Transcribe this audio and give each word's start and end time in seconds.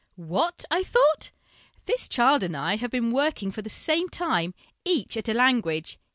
"'What!' 0.33 0.65
I 0.71 0.81
thought;' 0.81 1.29
this 1.85 2.09
child 2.09 2.41
and 2.41 2.57
I 2.57 2.77
have 2.77 2.89
been 2.89 3.11
working 3.11 3.51
for 3.51 3.61
the 3.61 3.69
same 3.69 4.09
time, 4.09 4.55
each 4.83 5.15
at 5.15 5.27
a 5.29 5.33
h 5.33 5.35
nguage. 5.37 5.97